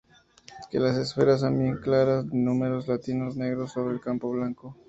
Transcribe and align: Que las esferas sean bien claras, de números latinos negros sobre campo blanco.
Que 0.71 0.79
las 0.79 0.97
esferas 0.97 1.41
sean 1.41 1.59
bien 1.59 1.77
claras, 1.77 2.25
de 2.27 2.35
números 2.35 2.87
latinos 2.87 3.35
negros 3.37 3.71
sobre 3.73 3.99
campo 4.01 4.31
blanco. 4.31 4.75